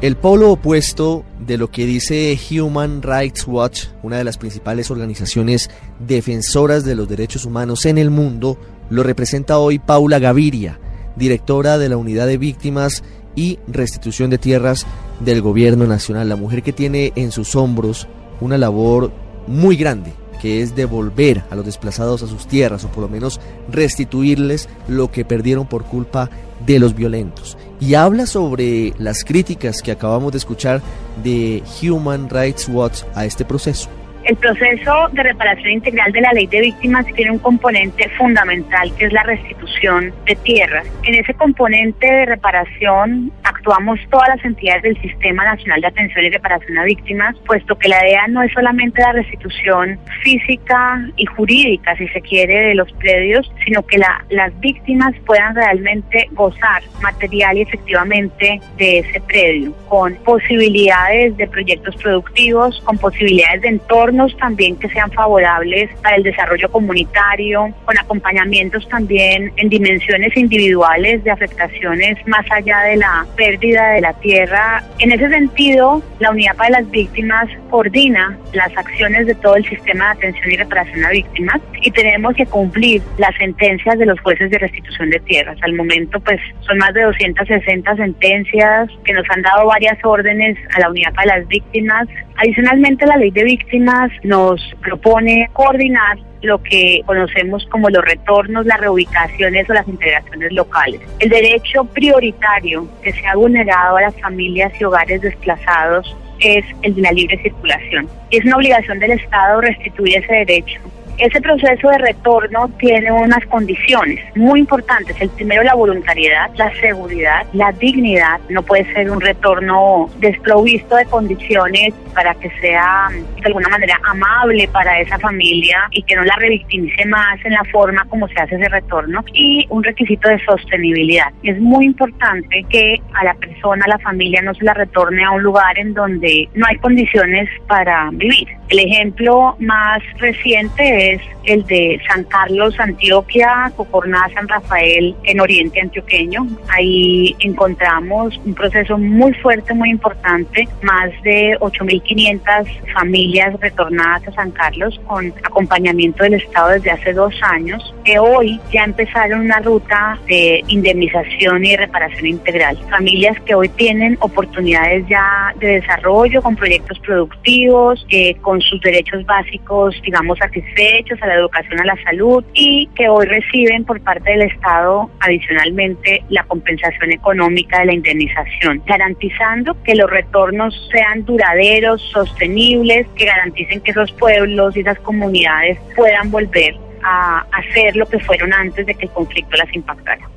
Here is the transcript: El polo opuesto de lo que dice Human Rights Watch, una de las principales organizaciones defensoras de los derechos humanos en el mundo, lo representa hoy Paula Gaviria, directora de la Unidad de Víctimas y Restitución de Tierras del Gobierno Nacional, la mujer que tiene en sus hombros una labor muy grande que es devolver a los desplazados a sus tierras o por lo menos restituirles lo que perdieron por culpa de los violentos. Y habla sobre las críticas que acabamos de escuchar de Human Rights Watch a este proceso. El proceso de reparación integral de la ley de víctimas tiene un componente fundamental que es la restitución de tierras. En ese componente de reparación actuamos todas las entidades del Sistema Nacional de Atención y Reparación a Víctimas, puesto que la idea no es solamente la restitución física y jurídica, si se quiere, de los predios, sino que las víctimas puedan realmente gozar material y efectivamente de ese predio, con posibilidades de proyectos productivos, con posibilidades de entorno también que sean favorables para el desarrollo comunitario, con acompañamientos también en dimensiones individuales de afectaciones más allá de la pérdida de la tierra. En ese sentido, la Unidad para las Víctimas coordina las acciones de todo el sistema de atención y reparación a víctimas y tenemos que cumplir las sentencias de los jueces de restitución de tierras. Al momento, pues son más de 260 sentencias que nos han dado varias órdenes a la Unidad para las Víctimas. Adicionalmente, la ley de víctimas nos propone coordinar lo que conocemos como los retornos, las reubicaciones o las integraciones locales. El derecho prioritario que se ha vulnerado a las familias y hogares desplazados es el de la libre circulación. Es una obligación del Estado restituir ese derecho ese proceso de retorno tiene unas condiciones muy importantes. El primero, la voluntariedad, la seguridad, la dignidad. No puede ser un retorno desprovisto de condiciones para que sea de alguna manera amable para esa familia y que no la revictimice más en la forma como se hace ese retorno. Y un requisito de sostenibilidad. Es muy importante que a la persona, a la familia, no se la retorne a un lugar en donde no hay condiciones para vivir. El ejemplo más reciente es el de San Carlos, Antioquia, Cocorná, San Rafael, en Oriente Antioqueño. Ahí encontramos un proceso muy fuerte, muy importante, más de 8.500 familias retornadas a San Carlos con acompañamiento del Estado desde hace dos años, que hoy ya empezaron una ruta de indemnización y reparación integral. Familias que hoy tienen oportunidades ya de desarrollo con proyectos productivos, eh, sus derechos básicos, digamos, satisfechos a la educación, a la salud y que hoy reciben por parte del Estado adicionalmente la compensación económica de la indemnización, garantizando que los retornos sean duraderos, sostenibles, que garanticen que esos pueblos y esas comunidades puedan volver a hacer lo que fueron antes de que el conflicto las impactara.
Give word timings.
El 0.00 0.16
polo 0.16 0.52
opuesto 0.52 1.24
de 1.44 1.58
lo 1.58 1.72
que 1.72 1.84
dice 1.84 2.38
Human 2.52 3.02
Rights 3.02 3.48
Watch, 3.48 3.86
una 4.04 4.16
de 4.16 4.22
las 4.22 4.38
principales 4.38 4.92
organizaciones 4.92 5.70
defensoras 5.98 6.84
de 6.84 6.94
los 6.94 7.08
derechos 7.08 7.44
humanos 7.44 7.84
en 7.84 7.98
el 7.98 8.08
mundo, 8.08 8.58
lo 8.90 9.02
representa 9.02 9.58
hoy 9.58 9.80
Paula 9.80 10.20
Gaviria, 10.20 10.78
directora 11.16 11.78
de 11.78 11.88
la 11.88 11.96
Unidad 11.96 12.28
de 12.28 12.38
Víctimas 12.38 13.02
y 13.34 13.58
Restitución 13.66 14.30
de 14.30 14.38
Tierras 14.38 14.86
del 15.18 15.42
Gobierno 15.42 15.84
Nacional, 15.88 16.28
la 16.28 16.36
mujer 16.36 16.62
que 16.62 16.72
tiene 16.72 17.12
en 17.16 17.32
sus 17.32 17.56
hombros 17.56 18.06
una 18.40 18.56
labor 18.56 19.10
muy 19.48 19.76
grande 19.76 20.12
que 20.40 20.62
es 20.62 20.74
devolver 20.74 21.44
a 21.50 21.54
los 21.54 21.64
desplazados 21.64 22.22
a 22.22 22.26
sus 22.26 22.46
tierras 22.46 22.84
o 22.84 22.88
por 22.88 23.02
lo 23.02 23.08
menos 23.08 23.40
restituirles 23.70 24.68
lo 24.88 25.10
que 25.10 25.24
perdieron 25.24 25.66
por 25.66 25.84
culpa 25.84 26.30
de 26.66 26.78
los 26.78 26.94
violentos. 26.94 27.56
Y 27.80 27.94
habla 27.94 28.26
sobre 28.26 28.94
las 28.98 29.24
críticas 29.24 29.82
que 29.82 29.92
acabamos 29.92 30.32
de 30.32 30.38
escuchar 30.38 30.82
de 31.22 31.62
Human 31.82 32.28
Rights 32.28 32.68
Watch 32.68 33.02
a 33.14 33.24
este 33.24 33.44
proceso. 33.44 33.88
El 34.28 34.36
proceso 34.36 35.08
de 35.12 35.22
reparación 35.22 35.70
integral 35.70 36.12
de 36.12 36.20
la 36.20 36.30
ley 36.34 36.46
de 36.46 36.60
víctimas 36.60 37.06
tiene 37.14 37.30
un 37.30 37.38
componente 37.38 38.10
fundamental 38.10 38.94
que 38.98 39.06
es 39.06 39.12
la 39.14 39.22
restitución 39.22 40.12
de 40.26 40.36
tierras. 40.36 40.86
En 41.04 41.14
ese 41.14 41.32
componente 41.32 42.06
de 42.06 42.26
reparación 42.26 43.32
actuamos 43.44 43.98
todas 44.10 44.28
las 44.28 44.44
entidades 44.44 44.82
del 44.82 45.00
Sistema 45.00 45.44
Nacional 45.44 45.80
de 45.80 45.86
Atención 45.86 46.26
y 46.26 46.28
Reparación 46.28 46.76
a 46.76 46.84
Víctimas, 46.84 47.36
puesto 47.46 47.78
que 47.78 47.88
la 47.88 48.06
idea 48.06 48.28
no 48.28 48.42
es 48.42 48.52
solamente 48.52 49.00
la 49.00 49.12
restitución 49.12 49.98
física 50.22 51.08
y 51.16 51.24
jurídica, 51.24 51.96
si 51.96 52.06
se 52.08 52.20
quiere, 52.20 52.68
de 52.68 52.74
los 52.74 52.92
predios, 52.92 53.50
sino 53.64 53.86
que 53.86 53.96
las 53.96 54.60
víctimas 54.60 55.14
puedan 55.24 55.54
realmente 55.54 56.28
gozar 56.32 56.82
material 57.00 57.56
y 57.56 57.62
efectivamente 57.62 58.60
de 58.76 58.98
ese 58.98 59.22
predio, 59.22 59.72
con 59.88 60.14
posibilidades 60.16 61.34
de 61.38 61.46
proyectos 61.46 61.96
productivos, 61.96 62.78
con 62.84 62.98
posibilidades 62.98 63.62
de 63.62 63.68
entorno 63.68 64.17
también 64.38 64.76
que 64.76 64.88
sean 64.88 65.10
favorables 65.12 65.90
para 66.02 66.16
el 66.16 66.22
desarrollo 66.22 66.70
comunitario, 66.70 67.72
con 67.84 67.98
acompañamientos 67.98 68.88
también 68.88 69.52
en 69.56 69.68
dimensiones 69.68 70.36
individuales 70.36 71.22
de 71.24 71.30
afectaciones 71.30 72.16
más 72.26 72.44
allá 72.50 72.80
de 72.80 72.96
la 72.96 73.26
pérdida 73.36 73.92
de 73.92 74.00
la 74.00 74.12
tierra. 74.14 74.82
En 74.98 75.12
ese 75.12 75.28
sentido, 75.28 76.02
la 76.18 76.30
Unidad 76.30 76.56
para 76.56 76.80
las 76.80 76.90
Víctimas 76.90 77.48
coordina 77.70 78.36
las 78.52 78.76
acciones 78.76 79.26
de 79.26 79.34
todo 79.36 79.56
el 79.56 79.64
sistema 79.68 80.06
de 80.06 80.10
atención 80.10 80.52
y 80.52 80.56
reparación 80.56 81.04
a 81.04 81.10
víctimas 81.10 81.60
y 81.82 81.90
tenemos 81.90 82.34
que 82.34 82.46
cumplir 82.46 83.02
las 83.18 83.34
sentencias 83.36 83.98
de 83.98 84.06
los 84.06 84.18
jueces 84.20 84.50
de 84.50 84.58
restitución 84.58 85.10
de 85.10 85.20
tierras. 85.20 85.56
Al 85.62 85.74
momento, 85.74 86.18
pues 86.20 86.40
son 86.60 86.78
más 86.78 86.92
de 86.94 87.02
260 87.02 87.96
sentencias 87.96 88.88
que 89.04 89.12
nos 89.12 89.24
han 89.30 89.42
dado 89.42 89.66
varias 89.66 89.98
órdenes 90.04 90.56
a 90.74 90.80
la 90.80 90.90
Unidad 90.90 91.12
para 91.14 91.38
las 91.38 91.48
Víctimas. 91.48 92.08
Adicionalmente, 92.36 93.06
la 93.06 93.16
ley 93.16 93.30
de 93.30 93.44
víctimas 93.44 94.07
nos 94.22 94.60
propone 94.80 95.48
coordinar 95.52 96.18
lo 96.42 96.62
que 96.62 97.00
conocemos 97.06 97.66
como 97.70 97.90
los 97.90 98.04
retornos, 98.04 98.66
las 98.66 98.80
reubicaciones 98.80 99.68
o 99.68 99.74
las 99.74 99.88
integraciones 99.88 100.52
locales. 100.52 101.00
El 101.18 101.30
derecho 101.30 101.84
prioritario 101.84 102.88
que 103.02 103.12
se 103.12 103.26
ha 103.26 103.34
vulnerado 103.34 103.96
a 103.96 104.02
las 104.02 104.20
familias 104.20 104.72
y 104.80 104.84
hogares 104.84 105.20
desplazados 105.20 106.16
es 106.40 106.64
el 106.82 106.94
de 106.94 107.02
la 107.02 107.12
libre 107.12 107.38
circulación. 107.42 108.08
Es 108.30 108.44
una 108.44 108.56
obligación 108.56 108.98
del 108.98 109.12
Estado 109.12 109.60
restituir 109.60 110.18
ese 110.18 110.32
derecho 110.32 110.80
ese 111.18 111.40
proceso 111.40 111.88
de 111.88 111.98
retorno 111.98 112.68
tiene 112.78 113.10
unas 113.10 113.44
condiciones 113.46 114.20
muy 114.36 114.60
importantes. 114.60 115.20
El 115.20 115.30
primero, 115.30 115.62
la 115.62 115.74
voluntariedad, 115.74 116.50
la 116.56 116.72
seguridad, 116.80 117.46
la 117.52 117.72
dignidad. 117.72 118.40
No 118.48 118.62
puede 118.62 118.90
ser 118.92 119.10
un 119.10 119.20
retorno 119.20 120.08
desprovisto 120.18 120.96
de 120.96 121.04
condiciones 121.06 121.94
para 122.14 122.34
que 122.34 122.50
sea 122.60 123.08
de 123.10 123.46
alguna 123.46 123.68
manera 123.68 123.98
amable 124.04 124.68
para 124.68 125.00
esa 125.00 125.18
familia 125.18 125.88
y 125.90 126.02
que 126.02 126.16
no 126.16 126.22
la 126.22 126.36
revictimice 126.36 127.04
más 127.06 127.44
en 127.44 127.52
la 127.52 127.64
forma 127.64 128.04
como 128.08 128.28
se 128.28 128.40
hace 128.40 128.56
ese 128.56 128.68
retorno. 128.68 129.24
Y 129.32 129.66
un 129.70 129.82
requisito 129.82 130.28
de 130.28 130.38
sostenibilidad. 130.44 131.32
Es 131.42 131.60
muy 131.60 131.86
importante 131.86 132.64
que 132.68 133.00
a 133.14 133.24
la 133.24 133.34
persona, 133.34 133.84
a 133.84 133.88
la 133.88 133.98
familia, 133.98 134.42
no 134.42 134.54
se 134.54 134.64
la 134.64 134.74
retorne 134.74 135.24
a 135.24 135.30
un 135.32 135.42
lugar 135.42 135.78
en 135.78 135.94
donde 135.94 136.48
no 136.54 136.66
hay 136.66 136.76
condiciones 136.76 137.48
para 137.66 138.10
vivir. 138.12 138.48
El 138.68 138.80
ejemplo 138.80 139.56
más 139.58 140.02
reciente 140.18 141.14
es 141.14 141.22
el 141.44 141.64
de 141.64 141.98
San 142.06 142.24
Carlos, 142.24 142.78
Antioquia, 142.78 143.72
Cocorná, 143.76 144.28
San 144.34 144.46
Rafael, 144.46 145.16
en 145.24 145.40
Oriente 145.40 145.80
Antioqueño. 145.80 146.46
Ahí 146.68 147.34
encontramos 147.40 148.38
un 148.44 148.54
proceso 148.54 148.98
muy 148.98 149.32
fuerte, 149.34 149.72
muy 149.72 149.90
importante, 149.90 150.68
más 150.82 151.10
de 151.22 151.56
8.500 151.60 152.92
familias 152.92 153.58
retornadas 153.60 154.28
a 154.28 154.32
San 154.32 154.50
Carlos 154.50 155.00
con 155.06 155.32
acompañamiento 155.42 156.24
del 156.24 156.34
Estado 156.34 156.70
desde 156.72 156.90
hace 156.90 157.12
dos 157.14 157.34
años, 157.42 157.94
que 158.04 158.18
hoy 158.18 158.60
ya 158.70 158.84
empezaron 158.84 159.40
una 159.40 159.60
ruta 159.60 160.18
de 160.26 160.62
indemnización 160.68 161.64
y 161.64 161.76
reparación 161.76 162.26
integral. 162.26 162.78
Familias 162.90 163.40
que 163.46 163.54
hoy 163.54 163.70
tienen 163.70 164.18
oportunidades 164.20 165.06
ya 165.08 165.54
de 165.58 165.80
desarrollo 165.80 166.42
con 166.42 166.56
proyectos 166.56 166.98
productivos, 167.00 168.06
eh, 168.10 168.34
sus 168.60 168.80
derechos 168.80 169.24
básicos, 169.26 170.00
digamos, 170.02 170.38
satisfechos 170.38 171.20
a 171.22 171.26
la 171.26 171.34
educación, 171.34 171.80
a 171.80 171.84
la 171.84 172.02
salud 172.02 172.44
y 172.54 172.88
que 172.94 173.08
hoy 173.08 173.26
reciben 173.26 173.84
por 173.84 174.00
parte 174.00 174.30
del 174.30 174.42
Estado 174.42 175.10
adicionalmente 175.20 176.22
la 176.28 176.44
compensación 176.44 177.12
económica 177.12 177.80
de 177.80 177.86
la 177.86 177.94
indemnización, 177.94 178.82
garantizando 178.86 179.80
que 179.82 179.94
los 179.94 180.10
retornos 180.10 180.88
sean 180.92 181.24
duraderos, 181.24 182.02
sostenibles, 182.12 183.06
que 183.16 183.26
garanticen 183.26 183.80
que 183.80 183.90
esos 183.90 184.12
pueblos 184.12 184.76
y 184.76 184.80
esas 184.80 184.98
comunidades 185.00 185.78
puedan 185.96 186.30
volver 186.30 186.74
a 187.02 187.46
hacer 187.52 187.96
lo 187.96 188.06
que 188.06 188.18
fueron 188.18 188.52
antes 188.52 188.86
de 188.86 188.94
que 188.94 189.06
el 189.06 189.12
conflicto 189.12 189.56
las 189.56 189.72
impactara. 189.74 190.28